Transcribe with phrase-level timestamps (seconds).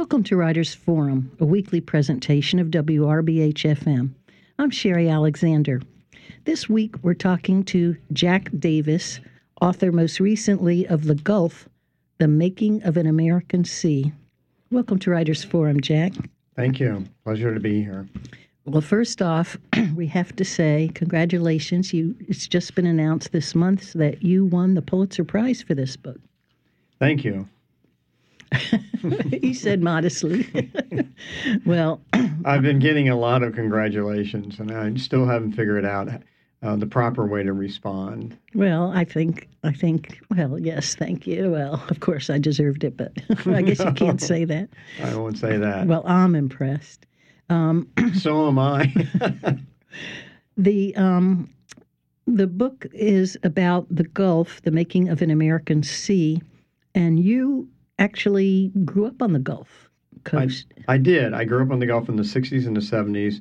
[0.00, 4.14] Welcome to Writers Forum, a weekly presentation of WRBH FM.
[4.58, 5.82] I'm Sherry Alexander.
[6.46, 9.20] This week we're talking to Jack Davis,
[9.60, 11.68] author most recently of The Gulf,
[12.16, 14.10] The Making of an American Sea.
[14.70, 16.14] Welcome to Writers Forum, Jack.
[16.56, 17.04] Thank you.
[17.22, 18.08] Pleasure to be here.
[18.64, 19.58] Well, first off,
[19.94, 21.92] we have to say congratulations.
[21.92, 25.94] You it's just been announced this month that you won the Pulitzer Prize for this
[25.94, 26.18] book.
[26.98, 27.46] Thank you.
[29.30, 30.70] he said modestly.
[31.66, 32.00] well,
[32.44, 36.08] I've been getting a lot of congratulations, and I still haven't figured out
[36.62, 38.36] uh, the proper way to respond.
[38.54, 41.50] Well, I think I think well, yes, thank you.
[41.50, 43.12] Well, of course I deserved it, but
[43.46, 44.68] I guess you can't say that.
[45.02, 45.86] I won't say that.
[45.86, 47.06] Well, I'm impressed.
[47.48, 48.92] Um, so am I.
[50.56, 51.48] the um,
[52.26, 56.42] the book is about the Gulf, the making of an American sea,
[56.94, 57.68] and you
[58.00, 59.90] actually grew up on the Gulf
[60.24, 60.66] Coast.
[60.88, 61.32] I, I did.
[61.34, 63.40] I grew up on the Gulf in the 60s and the 70s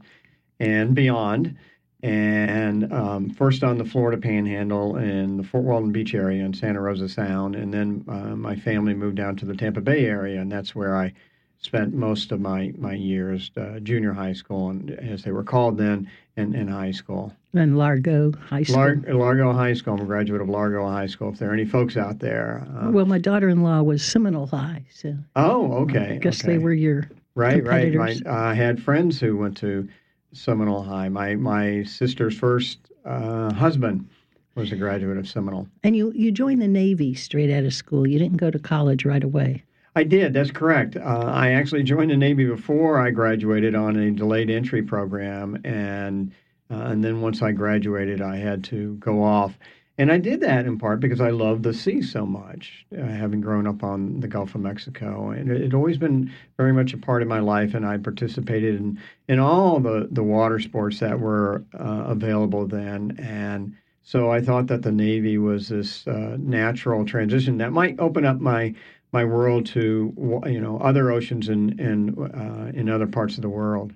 [0.60, 1.58] and beyond.
[2.02, 6.80] And um, first on the Florida Panhandle in the Fort Walton Beach area in Santa
[6.80, 7.56] Rosa Sound.
[7.56, 10.96] And then uh, my family moved down to the Tampa Bay area, and that's where
[10.96, 11.14] I
[11.58, 15.78] spent most of my my years, uh, junior high school, and as they were called
[15.78, 17.34] then, in, in high school.
[17.53, 18.75] And Largo High School.
[18.75, 19.95] Lar- Largo High School.
[19.95, 21.30] I'm a graduate of Largo High School.
[21.30, 22.67] If there are any folks out there.
[22.78, 25.16] Uh, well, my daughter-in-law was Seminole High, so.
[25.36, 26.14] Oh, okay.
[26.14, 26.53] I guess okay.
[26.53, 27.94] they were your right, right.
[27.94, 29.88] My, I had friends who went to
[30.31, 31.09] Seminole High.
[31.09, 34.08] My my sister's first uh, husband
[34.53, 35.67] was a graduate of Seminole.
[35.83, 38.08] And you you joined the Navy straight out of school.
[38.08, 39.64] You didn't go to college right away.
[39.95, 40.33] I did.
[40.33, 40.95] That's correct.
[40.97, 46.31] Uh, I actually joined the Navy before I graduated on a delayed entry program, and
[46.72, 49.58] uh, and then once I graduated, I had to go off.
[49.98, 53.42] And I did that in part because I love the sea so much, uh, having
[53.42, 55.31] grown up on the Gulf of Mexico.
[55.31, 58.76] And it had always been very much a part of my life, and I participated
[58.76, 63.17] in, in all the, the water sports that were uh, available then.
[63.20, 68.26] And so I thought that the Navy was this uh, natural transition that might open
[68.26, 68.73] up my
[69.11, 73.49] my world to you know other oceans and and uh, in other parts of the
[73.49, 73.94] world.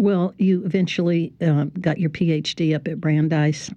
[0.00, 3.70] Well, you eventually uh, got your PhD up at Brandeis.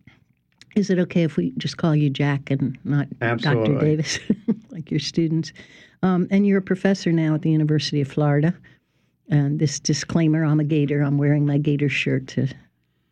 [0.73, 3.73] Is it okay if we just call you Jack and not Absolutely.
[3.73, 3.85] Dr.
[3.85, 4.19] Davis,
[4.69, 5.51] like your students?
[6.01, 8.55] Um, and you're a professor now at the University of Florida.
[9.29, 11.01] And this disclaimer: I'm a Gator.
[11.01, 12.47] I'm wearing my Gator shirt to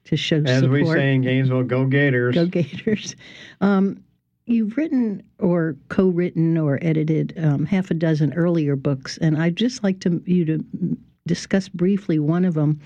[0.05, 0.81] to show As support.
[0.81, 2.33] As we say in Gainesville, go Gators.
[2.33, 3.17] Go Gators.
[3.59, 4.01] Um,
[4.45, 9.83] you've written or co-written or edited um, half a dozen earlier books, and I'd just
[9.83, 10.97] like to you to
[11.27, 12.79] discuss briefly one of them.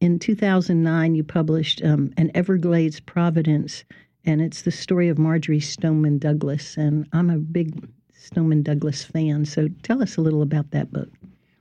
[0.00, 3.82] In 2009, you published um, "An Everglades Providence,"
[4.24, 6.76] and it's the story of Marjory Stoneman Douglas.
[6.76, 11.08] And I'm a big Stoneman Douglas fan, so tell us a little about that book.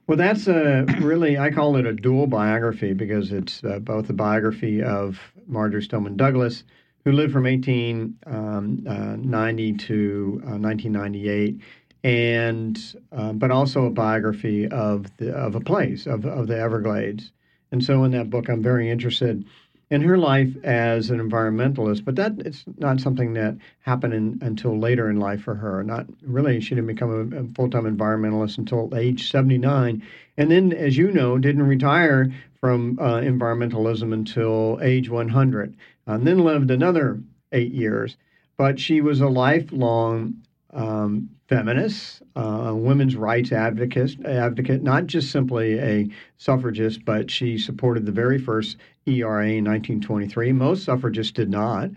[0.05, 4.13] Well, that's a really I call it a dual biography because it's uh, both a
[4.13, 6.63] biography of Marjory Stoneman Douglas
[7.05, 11.59] who lived from 1890 um, uh, to uh, 1998,
[12.03, 17.31] and uh, but also a biography of the of a place of of the Everglades.
[17.71, 19.45] And so in that book, I'm very interested
[19.89, 24.77] in her life as an environmentalist, but that it's not something that happened in, until
[24.77, 25.83] later in life for her.
[25.83, 30.03] Not really, she didn't become a, a full-time environmentalist until age 79,
[30.37, 35.75] and then, as you know, didn't retire from uh, environmentalism until age 100
[36.07, 37.19] and then lived another
[37.51, 38.17] eight years.
[38.57, 40.41] But she was a lifelong
[40.73, 48.05] um, feminist, uh, women's rights advocate, advocate, not just simply a suffragist, but she supported
[48.05, 50.51] the very first ERA in 1923.
[50.51, 51.89] Most suffragists did not.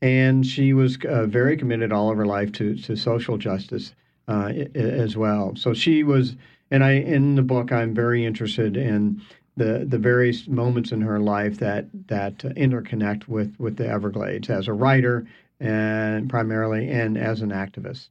[0.00, 3.94] And she was uh, very committed all of her life to, to social justice
[4.28, 5.54] uh, as well.
[5.56, 6.36] So she was,
[6.70, 9.22] and I in the book, I'm very interested in
[9.56, 14.66] the the various moments in her life that that interconnect with with the Everglades as
[14.66, 15.26] a writer
[15.60, 18.08] and primarily and as an activist.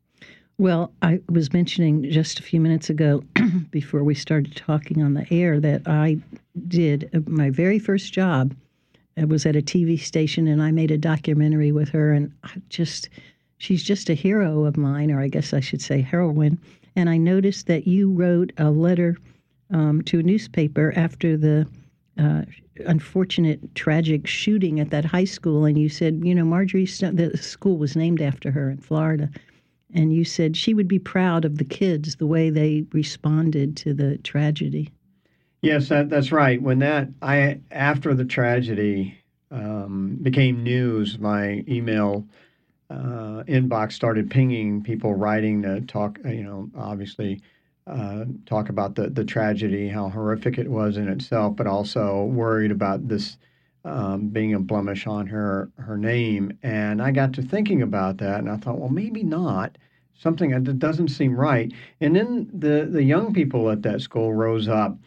[0.64, 3.22] Well, I was mentioning just a few minutes ago
[3.72, 6.20] before we started talking on the air that I
[6.70, 8.56] did uh, my very first job.
[9.18, 12.52] I was at a TV station, and I made a documentary with her, and I
[12.70, 13.10] just
[13.58, 16.58] she's just a hero of mine, or I guess I should say heroine.
[16.96, 19.18] And I noticed that you wrote a letter
[19.70, 21.68] um, to a newspaper after the
[22.18, 22.44] uh,
[22.86, 27.78] unfortunate, tragic shooting at that high school, and you said, you know, Marjory, the school
[27.78, 29.30] was named after her in Florida,
[29.94, 33.94] and you said she would be proud of the kids the way they responded to
[33.94, 34.92] the tragedy.
[35.62, 36.62] Yes, that, that's right.
[36.62, 39.18] When that I after the tragedy
[39.50, 42.28] um, became news, my email
[42.90, 46.20] uh, inbox started pinging people writing to talk.
[46.26, 47.42] You know, obviously
[47.88, 52.72] uh, talk about the, the tragedy, how horrific it was in itself, but also worried
[52.72, 53.38] about this
[53.86, 56.58] um, being a blemish on her her name.
[56.64, 59.78] And I got to thinking about that, and I thought, well, maybe not.
[60.18, 61.72] Something that doesn't seem right.
[62.00, 64.98] And then the the young people at that school rose up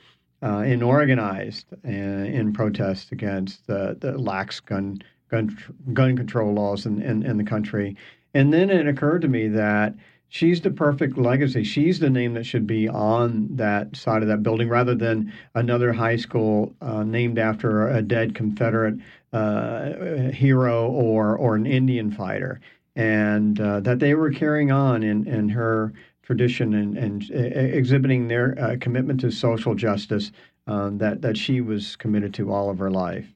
[0.43, 4.99] uh, and organized uh, in protest against the, the lax gun
[5.31, 5.57] gun
[5.93, 7.97] gun control laws in, in, in the country.
[8.35, 9.95] And then it occurred to me that
[10.29, 11.65] she's the perfect legacy.
[11.65, 15.93] She's the name that should be on that side of that building rather than another
[15.93, 18.99] high school uh, named after a dead Confederate
[19.33, 22.61] uh, hero or or an Indian fighter,
[22.97, 28.59] and uh, that they were carrying on in in her tradition and, and exhibiting their
[28.59, 30.33] uh, commitment to social justice
[30.67, 33.27] um, that that she was committed to all of her life.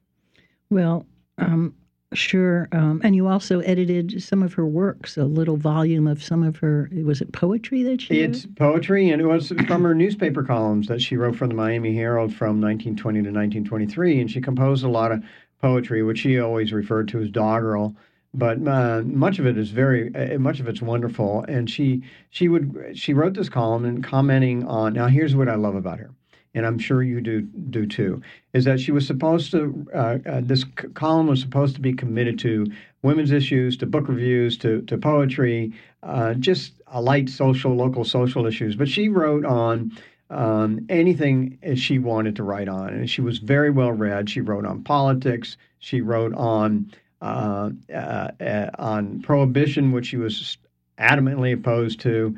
[0.71, 1.07] Well,
[1.39, 1.75] um,
[2.13, 2.69] Sure.
[2.73, 6.57] Um, and you also edited some of her works, a little volume of some of
[6.57, 8.57] her, was it poetry that she It's wrote?
[8.57, 12.35] poetry, and it was from her newspaper columns that she wrote for the Miami Herald
[12.35, 14.21] from 1920 to 1923.
[14.23, 15.23] And she composed a lot of
[15.63, 17.95] poetry, which she always referred to as doggerel.
[18.33, 21.45] But uh, much of it is very, uh, much of it's wonderful.
[21.49, 24.93] And she she would she wrote this column and commenting on.
[24.93, 26.11] Now, here's what I love about her
[26.55, 28.23] and I'm sure you do do too,
[28.53, 31.93] is that she was supposed to uh, uh, this c- column was supposed to be
[31.93, 32.67] committed to
[33.03, 35.73] women's issues, to book reviews, to to poetry,
[36.03, 38.75] uh, just a light social, local social issues.
[38.77, 39.93] But she wrote on
[40.31, 44.29] um, anything she wanted to write on, and she was very well read.
[44.29, 45.57] She wrote on politics.
[45.79, 50.59] She wrote on uh, uh, uh, on prohibition, which she was
[50.99, 52.37] adamantly opposed to,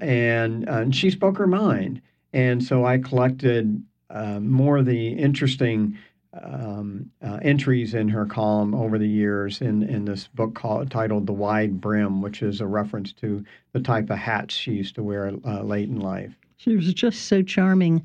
[0.00, 2.00] and and she spoke her mind.
[2.32, 5.96] And so I collected uh, more of the interesting
[6.42, 11.26] um, uh, entries in her column over the years in, in this book called, titled
[11.26, 15.02] The Wide Brim, which is a reference to the type of hats she used to
[15.02, 16.34] wear uh, late in life.
[16.56, 18.04] She was just so charming.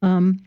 [0.00, 0.42] Um,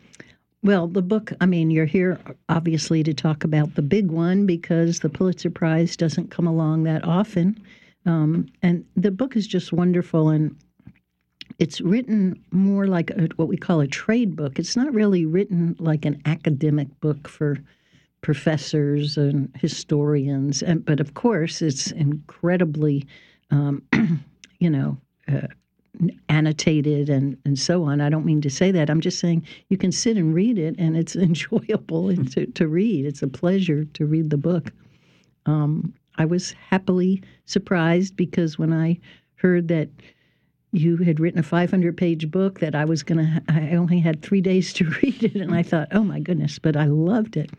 [0.62, 2.18] well, the book, I mean, you're here
[2.48, 7.04] obviously to talk about the big one because the Pulitzer Prize doesn't come along that
[7.04, 7.60] often.
[8.04, 10.28] Um, and the book is just wonderful.
[10.28, 10.56] And
[11.58, 14.58] it's written more like a, what we call a trade book.
[14.58, 17.58] It's not really written like an academic book for
[18.20, 23.06] professors and historians, and but of course it's incredibly,
[23.50, 23.82] um,
[24.58, 24.98] you know.
[25.28, 25.46] Uh,
[26.28, 28.00] annotated and, and so on.
[28.00, 28.90] I don't mean to say that.
[28.90, 33.06] I'm just saying you can sit and read it and it's enjoyable to, to read.
[33.06, 34.72] It's a pleasure to read the book.
[35.46, 38.98] Um, I was happily surprised because when I
[39.36, 39.88] heard that
[40.72, 44.22] you had written a 500 page book that I was going to, I only had
[44.22, 45.36] three days to read it.
[45.36, 47.50] And I thought, oh my goodness, but I loved it.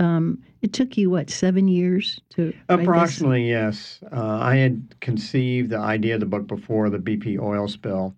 [0.00, 2.52] Um, it took you, what, seven years to?
[2.68, 4.00] Approximately, yes.
[4.10, 8.14] Uh, I had conceived the idea of the book before the BP oil spill.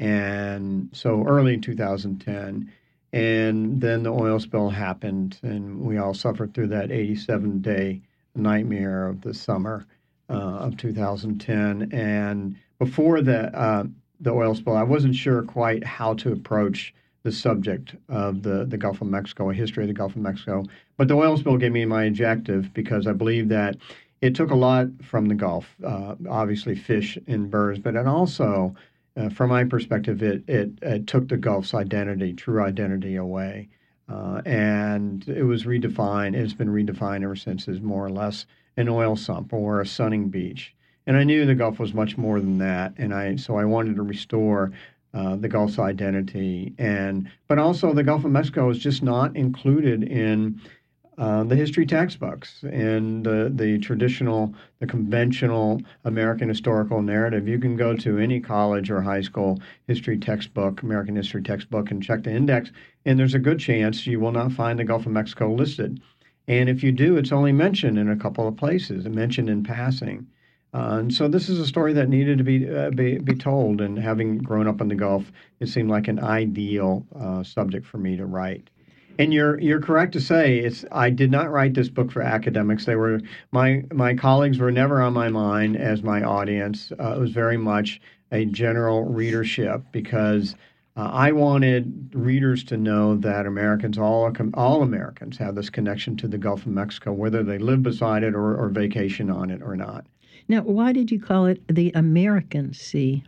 [0.00, 2.72] And so early in 2010.
[3.12, 8.02] And then the oil spill happened, and we all suffered through that 87 day
[8.34, 9.86] nightmare of the summer
[10.28, 11.90] uh, of 2010.
[11.92, 13.84] And before the uh,
[14.20, 16.92] the oil spill, I wasn't sure quite how to approach
[17.28, 20.64] the subject of the, the Gulf of Mexico, a history of the Gulf of Mexico.
[20.96, 23.76] But the oil spill gave me my objective because I believe that
[24.22, 28.74] it took a lot from the Gulf, uh, obviously fish and birds, but it also,
[29.14, 33.68] uh, from my perspective, it, it, it, took the Gulf's identity, true identity away.
[34.08, 36.34] Uh, and it was redefined.
[36.34, 38.46] It's been redefined ever since as more or less
[38.78, 40.74] an oil sump or a sunning beach
[41.08, 43.96] and I knew the Gulf was much more than that, and I so I wanted
[43.96, 44.72] to restore
[45.14, 50.02] uh, the Gulf's identity, and but also the Gulf of Mexico is just not included
[50.02, 50.60] in
[51.16, 57.48] uh, the history textbooks and the the traditional, the conventional American historical narrative.
[57.48, 62.02] You can go to any college or high school history textbook, American history textbook, and
[62.02, 62.70] check the index,
[63.04, 66.00] and there's a good chance you will not find the Gulf of Mexico listed.
[66.46, 70.26] And if you do, it's only mentioned in a couple of places, mentioned in passing.
[70.74, 73.80] Uh, and so this is a story that needed to be, uh, be, be told.
[73.80, 77.98] And having grown up in the Gulf, it seemed like an ideal uh, subject for
[77.98, 78.68] me to write.
[79.20, 80.84] And you're you're correct to say it's.
[80.92, 82.84] I did not write this book for academics.
[82.84, 83.20] They were
[83.50, 86.92] my my colleagues were never on my mind as my audience.
[87.00, 90.54] Uh, it was very much a general readership because
[90.96, 96.28] uh, I wanted readers to know that Americans, all all Americans, have this connection to
[96.28, 99.76] the Gulf of Mexico, whether they live beside it or, or vacation on it or
[99.76, 100.06] not.
[100.48, 103.22] Now, why did you call it the American Sea?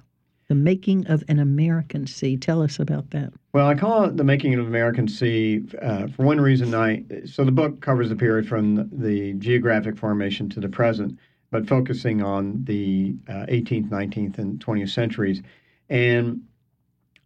[0.48, 2.36] The making of an American Sea.
[2.36, 3.32] Tell us about that.
[3.52, 6.74] Well, I call it the making of American Sea uh, for one reason.
[6.74, 11.18] I so the book covers the period from the geographic formation to the present,
[11.50, 15.42] but focusing on the uh, 18th, 19th, and 20th centuries.
[15.88, 16.42] And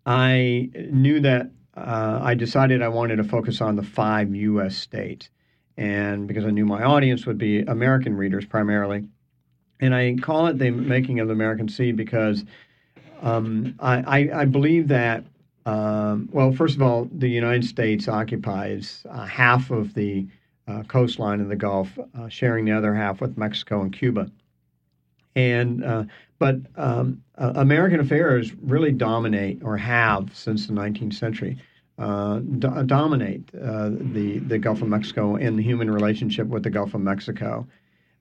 [0.04, 4.76] I knew that uh, I decided I wanted to focus on the five U.S.
[4.76, 5.30] states,
[5.78, 9.08] and because I knew my audience would be American readers primarily,
[9.80, 12.44] and I call it the making of the American Sea because
[13.22, 15.24] um, I, I, I, believe that.
[15.66, 20.26] Um, well, first of all, the United States occupies uh, half of the
[20.68, 24.30] uh, coastline of the Gulf, uh, sharing the other half with Mexico and Cuba.
[25.36, 26.04] And uh,
[26.38, 31.56] but um, uh, American affairs really dominate or have since the 19th century.
[31.96, 36.70] Uh, do- dominate uh, the the Gulf of Mexico and the human relationship with the
[36.70, 37.66] Gulf of Mexico,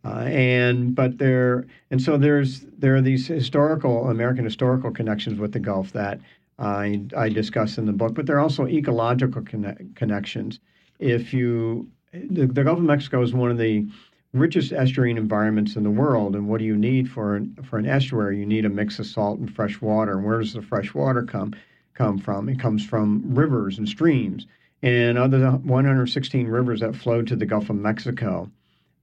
[0.05, 5.53] Uh, and but there and so there's there are these historical American historical connections with
[5.53, 6.19] the Gulf that
[6.59, 10.59] I I discuss in the book, but there are also ecological conne- connections.
[10.99, 13.87] If you the, the Gulf of Mexico is one of the
[14.33, 16.35] richest estuarine environments in the world.
[16.35, 18.39] And what do you need for an, for an estuary?
[18.39, 20.13] You need a mix of salt and fresh water.
[20.13, 21.53] And where does the fresh water come
[21.93, 22.49] come from?
[22.49, 24.47] It comes from rivers and streams.
[24.81, 28.51] And of the 116 rivers that flow to the Gulf of Mexico,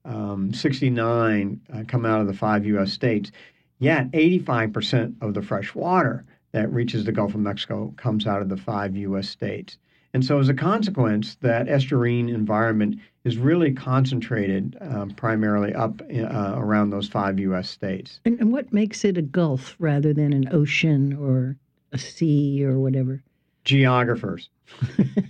[0.04, 2.92] um, 69 uh, come out of the five U.S.
[2.92, 3.30] states.
[3.78, 8.49] Yet 85% of the fresh water that reaches the Gulf of Mexico comes out of
[8.49, 9.28] the five U.S.
[9.28, 9.78] states.
[10.12, 16.54] And so, as a consequence, that estuarine environment is really concentrated um, primarily up uh,
[16.57, 17.71] around those five U.S.
[17.71, 18.21] states.
[18.25, 21.57] And, and, what makes it a gulf rather than an ocean or
[21.92, 23.23] a sea or whatever?
[23.64, 24.49] Geographers.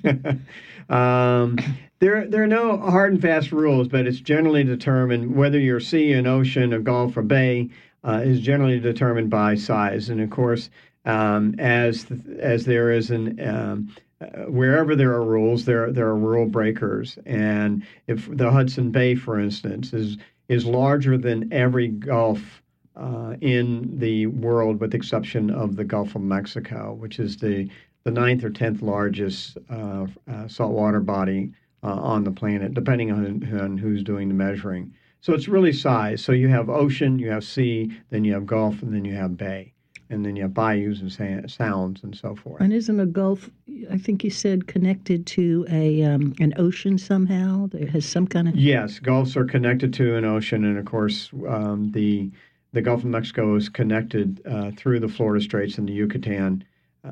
[0.88, 1.58] um,
[1.98, 6.12] there, there are no hard and fast rules, but it's generally determined whether you're sea,
[6.12, 7.68] an ocean, a gulf, or bay
[8.04, 10.08] uh, is generally determined by size.
[10.08, 10.70] And of course,
[11.04, 12.06] um, as
[12.38, 17.18] as there is an um, uh, wherever there are rules, there there are rule breakers.
[17.26, 20.18] And if the Hudson Bay, for instance, is
[20.48, 22.62] is larger than every Gulf
[22.96, 27.68] uh, in the world, with the exception of the Gulf of Mexico, which is the
[28.04, 31.52] the ninth or tenth largest uh, uh saltwater body
[31.82, 34.92] uh, on the planet, depending on, on who's doing the measuring.
[35.20, 36.22] So it's really size.
[36.22, 39.36] So you have ocean, you have sea, then you have Gulf, and then you have
[39.36, 39.74] bay
[40.10, 42.60] and then you have bayous and sounds and so forth.
[42.60, 43.48] And isn't a gulf,
[43.90, 47.68] I think you said, connected to a um, an ocean somehow?
[47.72, 51.30] It has some kind of yes, gulfs are connected to an ocean, and of course
[51.48, 52.30] um, the
[52.72, 56.62] the Gulf of Mexico is connected uh, through the Florida Straits and the Yucatan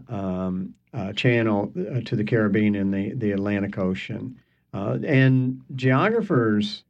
[0.08, 4.38] um, uh, Channel uh, to the Caribbean and the the Atlantic Ocean.
[4.72, 6.84] Uh, and geographers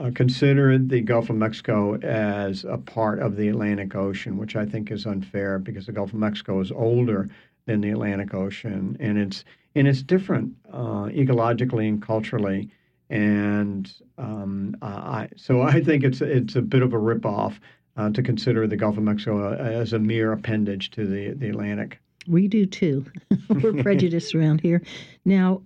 [0.00, 4.66] uh, consider the Gulf of Mexico as a part of the Atlantic Ocean, which I
[4.66, 7.28] think is unfair because the Gulf of Mexico is older
[7.66, 9.44] than the Atlantic Ocean, and it's
[9.74, 12.70] and it's different ecologically and culturally.
[13.10, 17.58] And um, I, so I think it's it's a bit of a ripoff
[17.96, 21.98] uh, to consider the Gulf of Mexico as a mere appendage to the the Atlantic.
[22.26, 23.04] We do too.
[23.48, 24.82] We're prejudiced around here.
[25.24, 25.62] Now,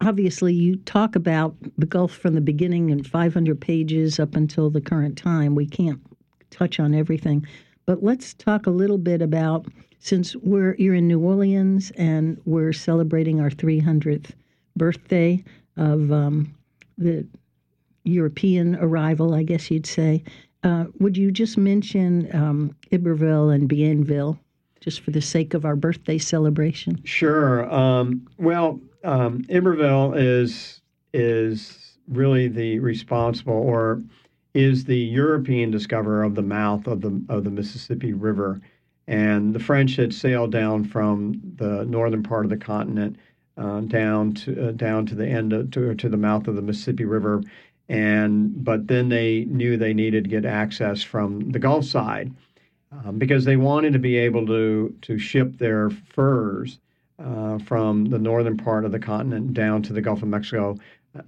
[0.00, 4.80] obviously you talk about the Gulf from the beginning and 500 pages up until the
[4.80, 5.54] current time.
[5.54, 6.00] We can't
[6.50, 7.46] touch on everything,
[7.86, 9.66] but let's talk a little bit about
[9.98, 14.30] since we're you're in New Orleans and we're celebrating our 300th
[14.76, 15.42] birthday
[15.76, 16.54] of um,
[16.98, 17.26] the
[18.04, 20.22] European arrival, I guess you'd say.
[20.62, 24.38] Uh, would you just mention um, Iberville and Bienville,
[24.80, 27.00] just for the sake of our birthday celebration?
[27.04, 27.72] Sure.
[27.72, 30.80] Um, well, um, Iberville is
[31.12, 34.02] is really the responsible or
[34.54, 38.60] is the European discoverer of the mouth of the of the Mississippi River,
[39.06, 43.16] and the French had sailed down from the northern part of the continent
[43.56, 46.62] uh, down to uh, down to the end of, to to the mouth of the
[46.62, 47.42] Mississippi River,
[47.88, 52.32] and but then they knew they needed to get access from the Gulf side
[52.92, 56.78] um, because they wanted to be able to to ship their furs
[57.18, 60.76] uh, from the northern part of the continent down to the Gulf of Mexico,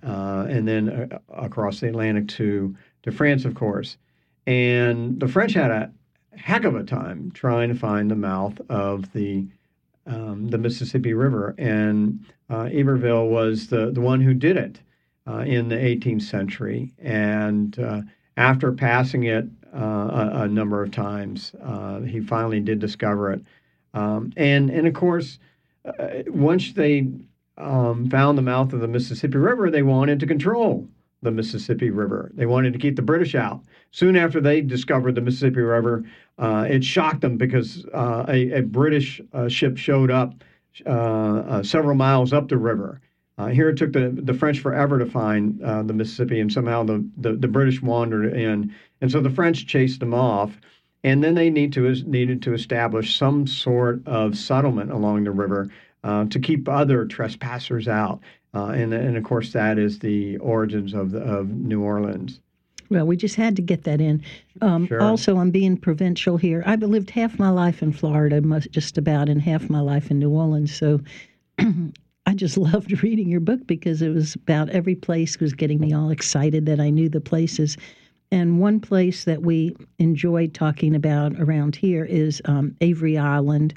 [0.02, 3.96] uh, and then uh, across the Atlantic to to France, of course.
[4.46, 5.92] And the French had a
[6.36, 9.46] heck of a time trying to find the mouth of the
[10.06, 14.80] um, the Mississippi River, and uh, Iberville was the the one who did it
[15.28, 16.92] uh, in the 18th century.
[16.98, 18.02] And uh,
[18.36, 21.52] after passing it a, a, number of times,
[22.06, 23.42] he finally did discover it.
[23.94, 25.38] Um, and and of course,
[25.84, 27.08] uh, once they
[27.56, 30.86] um, found the mouth of the Mississippi River, they wanted to control
[31.22, 32.30] the Mississippi River.
[32.34, 33.60] They wanted to keep the British out.
[33.90, 36.04] Soon after they discovered the Mississippi River,
[36.38, 40.34] uh, it shocked them because uh, a, a, British uh, ship showed up
[40.86, 43.00] uh, uh, several miles up the river.
[43.46, 47.34] Here it took the, the French forever to find the Mississippi, and somehow the, the,
[47.34, 48.74] the British wandered in.
[49.00, 50.58] And so the French chased them off.
[51.04, 55.70] and then they need to needed to establish some sort of settlement along the river
[56.04, 58.20] uh, to keep other trespassers out.
[58.54, 62.40] Uh, and, and of course, that is the origins of, the, of New Orleans.
[62.90, 64.22] Well, we just had to get that in.
[64.62, 65.02] Um, sure.
[65.02, 66.62] Also, I'm being provincial here.
[66.64, 68.40] I've lived half my life in Florida,
[68.70, 70.74] just about, and half my life in New Orleans.
[70.74, 71.00] So
[72.28, 75.94] I just loved reading your book because it was about every place was getting me
[75.94, 77.78] all excited that I knew the places.
[78.30, 83.72] And one place that we enjoyed talking about around here is um, Avery Island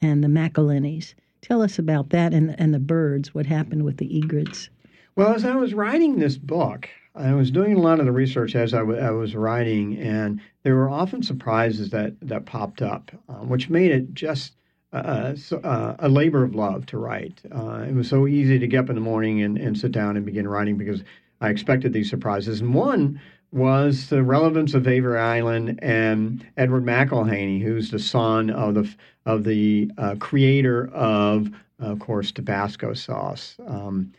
[0.00, 1.14] and the McIlhennys.
[1.42, 4.68] Tell us about that and, and the birds, what happened with the egrets.
[5.14, 8.56] Well, as I was writing this book, I was doing a lot of the research
[8.56, 13.12] as I, w- I was writing, and there were often surprises that, that popped up,
[13.28, 14.54] uh, which made it just
[14.92, 17.40] uh, so, uh, a labor of love to write.
[17.50, 20.16] Uh, it was so easy to get up in the morning and, and sit down
[20.16, 21.02] and begin writing because
[21.40, 22.60] I expected these surprises.
[22.60, 23.20] And one
[23.52, 28.94] was the relevance of Avery Island and Edward McIlhenny, who's the son of the
[29.24, 33.56] of the uh, creator of, of course, Tabasco sauce.
[33.66, 34.12] Um,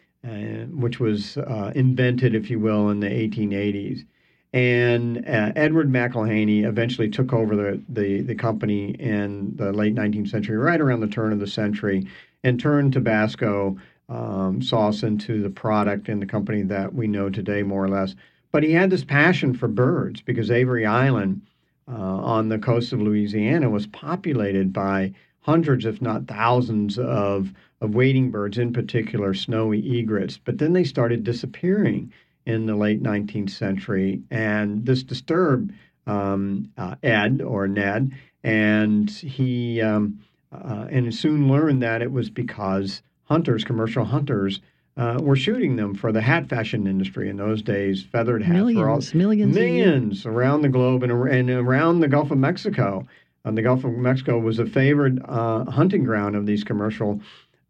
[0.71, 4.05] which was uh, invented, if you will, in the 1880s.
[4.53, 10.29] And uh, Edward McIlhenny eventually took over the, the, the company in the late 19th
[10.29, 12.07] century, right around the turn of the century,
[12.43, 13.77] and turned Tabasco
[14.09, 18.15] um, sauce into the product and the company that we know today, more or less.
[18.51, 21.41] But he had this passion for birds because Avery Island
[21.87, 27.95] uh, on the coast of Louisiana was populated by hundreds, if not thousands, of of
[27.95, 30.37] wading birds, in particular snowy egrets.
[30.37, 32.13] But then they started disappearing
[32.45, 35.73] in the late 19th century, and this disturbed
[36.05, 38.11] um, uh, Ed or Ned,
[38.43, 40.19] and he um,
[40.51, 44.59] uh, and soon learned that it was because hunters, commercial hunters,
[44.95, 48.03] uh, were shooting them for the hat fashion industry in those days.
[48.03, 52.31] Feathered hats millions, were all millions, millions around the globe and, and around the Gulf
[52.31, 53.07] of Mexico.
[53.45, 57.21] And the Gulf of Mexico was a favored uh, hunting ground of these commercial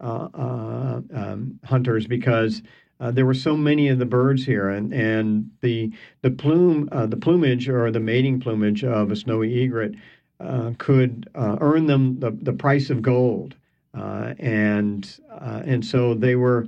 [0.02, 2.62] uh, uh, um, hunters because
[3.04, 7.06] uh, there were so many of the birds here, and, and the the plume uh,
[7.06, 9.94] the plumage or the mating plumage of a snowy egret
[10.40, 13.56] uh, could uh, earn them the, the price of gold,
[13.94, 15.20] and
[15.66, 16.66] and so they were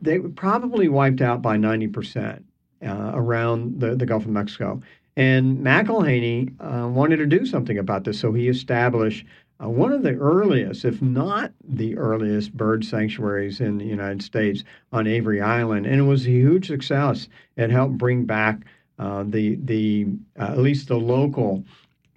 [0.00, 2.42] they were probably wiped out by ninety percent
[2.82, 4.80] around the, the Gulf of Mexico.
[5.16, 9.26] And McIlhenny uh, wanted to do something about this, so he established
[9.62, 14.62] uh, one of the earliest, if not the earliest, bird sanctuaries in the United States
[14.92, 17.28] on Avery Island, and it was a huge success.
[17.56, 18.60] It helped bring back
[18.98, 20.06] uh, the the
[20.38, 21.64] uh, at least the local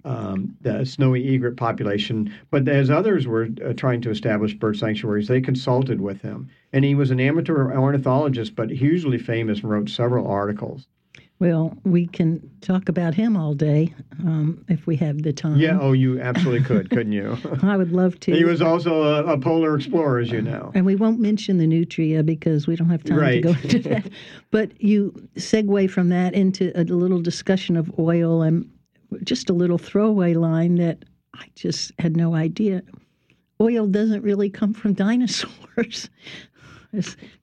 [0.04, 2.32] um, the snowy egret population.
[2.50, 6.84] But as others were uh, trying to establish bird sanctuaries, they consulted with him, and
[6.84, 10.86] he was an amateur ornithologist, but hugely famous and wrote several articles.
[11.42, 15.56] Well, we can talk about him all day um, if we have the time.
[15.56, 17.36] Yeah, oh, you absolutely could, couldn't you?
[17.64, 18.32] I would love to.
[18.32, 20.70] He was also a, a, polar explorer, as you know.
[20.72, 23.42] And we won't mention the nutria because we don't have time right.
[23.42, 24.08] to go into that.
[24.52, 28.70] But you segue from that into a little discussion of oil and
[29.24, 32.82] just a little throwaway line that I just had no idea.
[33.60, 36.08] Oil doesn't really come from dinosaurs.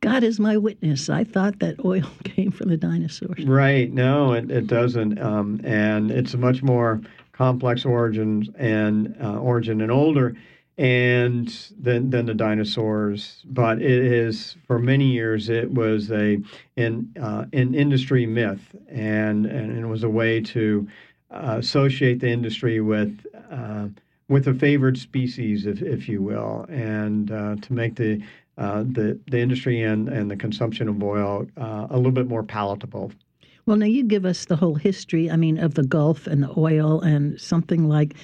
[0.02, 1.10] God is my witness.
[1.10, 3.46] I thought that oil came from the dinosaurs.
[3.46, 3.92] Right.
[3.92, 5.20] No, it, it doesn't.
[5.20, 10.36] Um, and it's a much more complex origin and uh, origin and older
[10.78, 13.44] and than than the dinosaurs.
[13.46, 16.40] But it is for many years it was a
[16.78, 20.88] an uh, an industry myth, and and it was a way to
[21.32, 23.26] uh, associate the industry with.
[23.52, 23.88] Uh,
[24.28, 28.22] with a favored species, if, if you will, and uh, to make the
[28.60, 33.12] the the industry and and the consumption of oil uh, a little bit more palatable.
[33.66, 35.30] Well, now you give us the whole history.
[35.30, 38.16] I mean, of the Gulf and the oil, and something like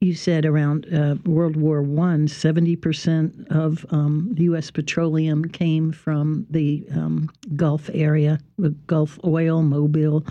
[0.00, 4.70] you said around uh, World War One, seventy percent of um, U.S.
[4.70, 10.24] petroleum came from the um, Gulf area, the Gulf oil, Mobile,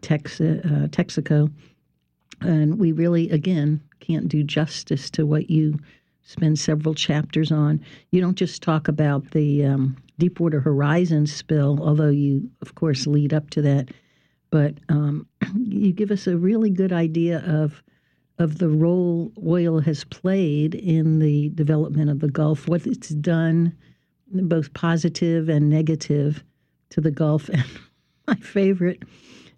[0.00, 1.50] Texas, uh, Texaco,
[2.40, 5.78] and we really again can't do justice to what you
[6.24, 7.80] spend several chapters on.
[8.10, 13.34] You don't just talk about the um, Deepwater Horizon spill, although you, of course, lead
[13.34, 13.88] up to that,
[14.50, 17.82] but um, you give us a really good idea of
[18.38, 23.76] of the role oil has played in the development of the Gulf, what it's done,
[24.32, 26.42] both positive and negative,
[26.90, 27.50] to the Gulf.
[28.28, 29.02] And my favorite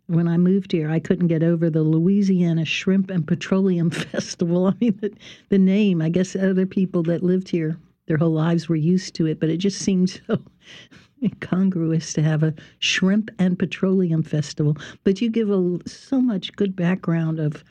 [0.07, 4.67] when I moved here, I couldn't get over the Louisiana Shrimp and Petroleum Festival.
[4.67, 5.13] I mean, the,
[5.49, 9.27] the name, I guess other people that lived here their whole lives were used to
[9.27, 10.39] it, but it just seemed so
[11.23, 14.77] incongruous to have a shrimp and petroleum festival.
[15.05, 17.65] But you give a, so much good background of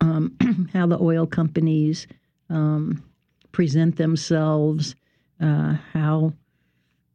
[0.00, 0.36] um,
[0.72, 2.06] how the oil companies
[2.50, 3.02] um,
[3.52, 4.94] present themselves,
[5.40, 6.34] uh, how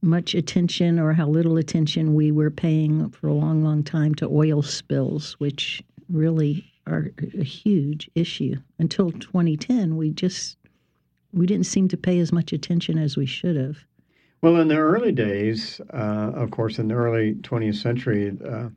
[0.05, 4.27] much attention or how little attention we were paying for a long, long time to
[4.27, 8.55] oil spills, which really are a huge issue.
[8.79, 10.57] Until 2010, we just
[11.33, 13.79] we didn't seem to pay as much attention as we should have.
[14.41, 18.69] Well, in the early days, uh, of course, in the early 20th century, uh,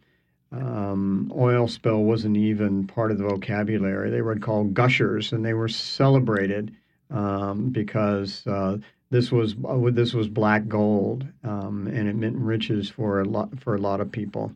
[0.51, 4.11] um, oil spill wasn't even part of the vocabulary.
[4.11, 6.75] They were called gushers, and they were celebrated
[7.11, 8.79] um, because uh,
[9.11, 13.59] this was uh, this was black gold, um, and it meant riches for a lot
[13.61, 14.53] for a lot of people.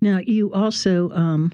[0.00, 1.52] Now, you also um,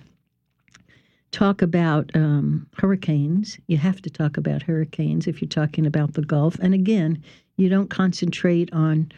[1.30, 3.58] talk about um, hurricanes.
[3.68, 6.58] You have to talk about hurricanes if you're talking about the Gulf.
[6.58, 7.22] And again,
[7.56, 9.10] you don't concentrate on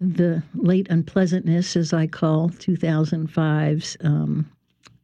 [0.00, 4.50] the late unpleasantness, as I call 2005's um,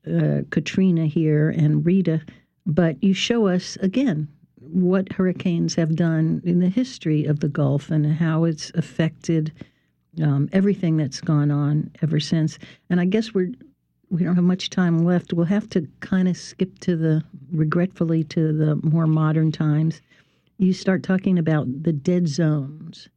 [0.07, 2.21] uh, Katrina here and Rita,
[2.67, 4.29] but you show us again
[4.73, 9.53] what hurricanes have done in the history of the Gulf and how it's affected
[10.23, 12.59] um, everything that's gone on ever since.
[12.91, 13.53] And I guess we're
[14.11, 15.33] we don't have much time left.
[15.33, 20.03] We'll have to kind of skip to the regretfully to the more modern times.
[20.59, 23.09] You start talking about the dead zones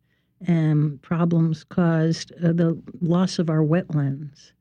[0.47, 4.51] and problems caused uh, the loss of our wetlands.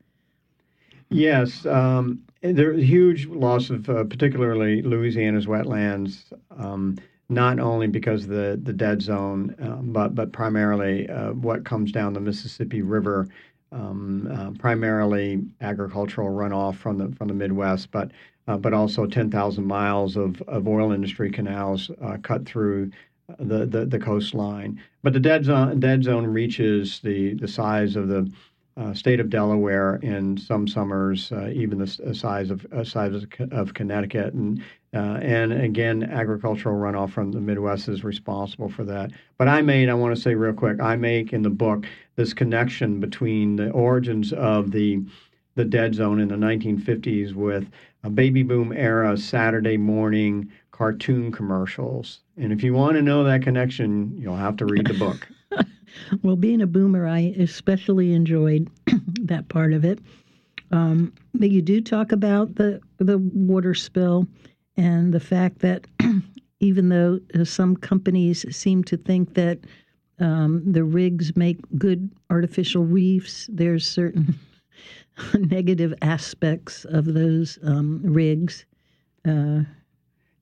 [1.09, 2.21] Yes, um,
[2.53, 6.33] there's a huge loss of uh, particularly Louisiana's wetlands.
[6.57, 6.97] Um,
[7.31, 11.91] not only because of the, the dead zone, um, but but primarily uh, what comes
[11.91, 13.29] down the Mississippi River,
[13.73, 18.11] um, uh, primarily agricultural runoff from the from the Midwest, but
[18.47, 22.91] uh, but also 10,000 miles of, of oil industry canals uh, cut through
[23.39, 24.79] the, the, the coastline.
[25.03, 28.31] But the dead zone dead zone reaches the the size of the
[28.77, 33.25] uh, state of Delaware in some summers, uh, even the uh, size of uh, size
[33.53, 34.61] of Connecticut, and
[34.93, 39.11] uh, and again, agricultural runoff from the Midwest is responsible for that.
[39.39, 42.33] But I made, I want to say real quick, I make in the book this
[42.33, 45.03] connection between the origins of the
[45.57, 47.71] the dead zone in the 1950s with
[48.03, 52.21] a baby boom era Saturday morning cartoon commercials.
[52.37, 55.29] And if you want to know that connection, you'll have to read the book.
[56.23, 58.69] well, being a boomer, I especially enjoyed
[59.23, 59.99] that part of it.
[60.71, 64.27] Um, but you do talk about the the water spill
[64.77, 65.87] and the fact that
[66.61, 69.59] even though uh, some companies seem to think that
[70.21, 74.39] um, the rigs make good artificial reefs, there's certain
[75.35, 78.65] negative aspects of those um, rigs.
[79.27, 79.61] Uh,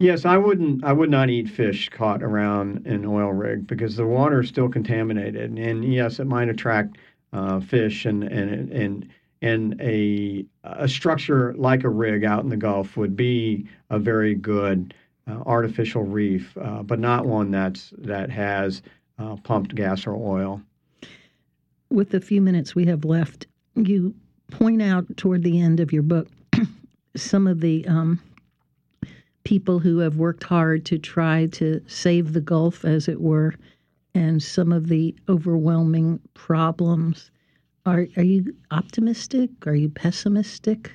[0.02, 0.82] Yes, I wouldn't.
[0.82, 4.68] I would not eat fish caught around an oil rig because the water is still
[4.68, 5.56] contaminated.
[5.56, 6.98] And yes, it might attract
[7.32, 9.08] uh, fish and and and
[9.42, 14.34] and a a structure like a rig out in the Gulf would be a very
[14.34, 14.92] good
[15.28, 18.82] uh, artificial reef, uh, but not one that's that has
[19.20, 20.60] uh, pumped gas or oil.
[21.90, 24.16] With the few minutes we have left, you
[24.50, 26.26] point out toward the end of your book
[27.14, 28.20] some of the um,
[29.52, 33.52] people who have worked hard to try to save the Gulf, as it were,
[34.14, 37.30] and some of the overwhelming problems.
[37.84, 39.50] Are are you optimistic?
[39.66, 40.92] Are you pessimistic?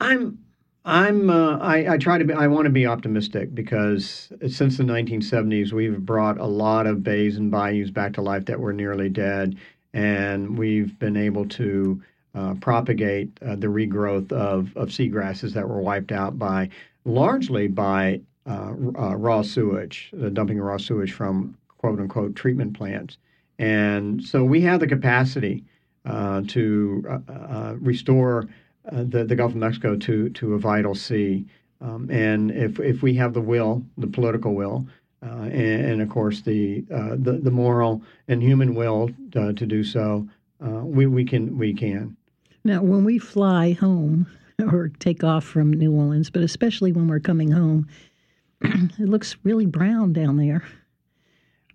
[0.00, 0.40] I'm
[0.84, 4.82] I'm uh, I, I try to be I want to be optimistic because since the
[4.82, 9.08] 1970s we've brought a lot of bays and bayous back to life that were nearly
[9.08, 9.56] dead,
[9.94, 12.02] and we've been able to
[12.34, 16.68] uh, propagate uh, the regrowth of of seagrasses that were wiped out by
[17.04, 22.76] largely by uh, uh, raw sewage, the dumping of raw sewage from quote unquote treatment
[22.76, 23.18] plants.
[23.58, 25.64] And so we have the capacity
[26.04, 28.48] uh, to uh, uh, restore
[28.90, 31.44] uh, the, the Gulf of Mexico to, to a vital sea.
[31.80, 34.86] Um, and if, if we have the will, the political will,
[35.20, 40.26] and, and, of course the, the, the moral and human will to do so,
[40.60, 42.16] we, we can we can.
[42.64, 44.26] Now, when we fly home,
[44.72, 47.88] or take off from New Orleans, but especially when we're coming home,
[48.60, 50.64] it looks really brown down there.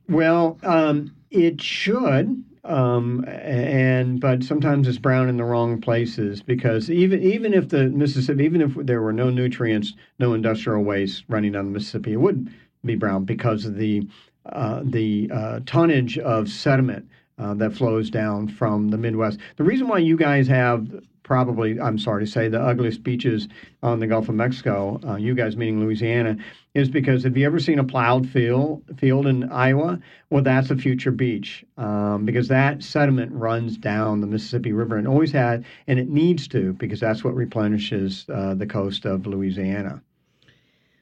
[0.09, 6.89] Well, um, it should, um, and but sometimes it's brown in the wrong places because
[6.89, 11.51] even even if the Mississippi, even if there were no nutrients, no industrial waste running
[11.51, 12.49] down the Mississippi, it would
[12.85, 14.07] be brown because of the
[14.45, 19.39] uh, the uh, tonnage of sediment uh, that flows down from the Midwest.
[19.57, 20.87] The reason why you guys have
[21.27, 23.49] probably, I'm sorry to say, the ugliest beaches
[23.83, 26.37] on the Gulf of Mexico, uh, you guys meaning Louisiana,
[26.73, 29.99] is because have you ever seen a plowed field, field in Iowa?
[30.29, 35.07] Well, that's a future beach um, because that sediment runs down the Mississippi River and
[35.07, 40.01] always had, and it needs to because that's what replenishes uh, the coast of Louisiana.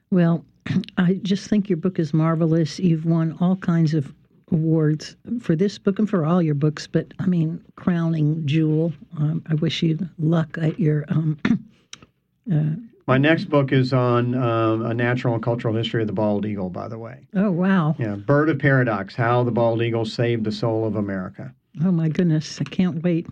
[0.10, 0.44] Well,
[0.98, 2.80] I just think your book is marvelous.
[2.80, 4.12] You've won all kinds of
[4.52, 8.94] awards for this book and for all your books, but I mean, crowning jewel.
[9.18, 11.06] Um, I wish you luck at your.
[11.10, 11.38] Um,
[12.52, 12.76] uh,
[13.08, 16.70] My next book is on um, a natural and cultural history of the bald eagle,
[16.70, 17.28] by the way.
[17.36, 17.96] Oh, wow.
[17.98, 21.54] Yeah, Bird of Paradox How the Bald Eagle Saved the Soul of America.
[21.84, 22.62] Oh, my goodness.
[22.62, 23.28] I can't wait.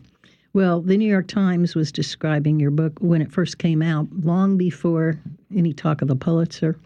[0.53, 4.55] Well, the New York Times was describing your book when it first came out, long
[4.55, 5.19] before
[5.55, 6.77] any talk of the Pulitzer.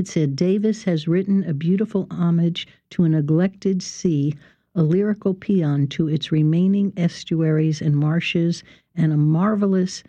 [0.00, 4.34] It said Davis has written a beautiful homage to a neglected sea,
[4.74, 10.02] a lyrical paean to its remaining estuaries and marshes, and a marvelous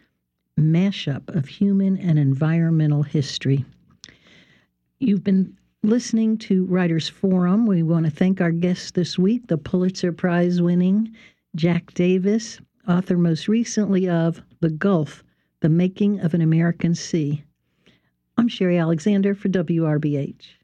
[0.58, 3.65] mashup of human and environmental history.
[4.99, 7.65] You've been listening to Writers Forum.
[7.65, 11.13] We want to thank our guests this week, the Pulitzer Prize winning
[11.54, 15.21] Jack Davis, author most recently of The Gulf,
[15.60, 17.43] The Making of an American Sea.
[18.41, 20.61] I'm Sherry Alexander for WRBH.